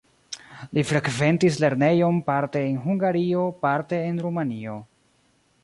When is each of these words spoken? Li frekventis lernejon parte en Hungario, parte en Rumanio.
Li 0.77 0.83
frekventis 0.91 1.59
lernejon 1.63 2.17
parte 2.31 2.63
en 2.71 2.79
Hungario, 2.87 3.45
parte 3.67 4.01
en 4.09 4.21
Rumanio. 4.27 4.75